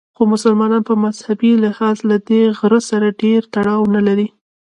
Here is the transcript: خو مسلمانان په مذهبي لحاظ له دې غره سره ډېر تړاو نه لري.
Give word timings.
خو 0.15 0.23
مسلمانان 0.33 0.81
په 0.89 0.93
مذهبي 1.05 1.51
لحاظ 1.63 1.97
له 2.09 2.17
دې 2.27 2.41
غره 2.57 2.79
سره 2.89 3.07
ډېر 3.21 3.39
تړاو 3.53 3.83
نه 3.95 4.01
لري. 4.07 4.27